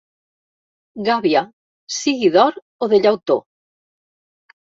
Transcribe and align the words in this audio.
Gàbia, 1.09 1.43
sigui 1.97 2.31
d'or 2.37 2.57
o 2.85 2.89
de 2.95 3.01
llautó. 3.03 3.39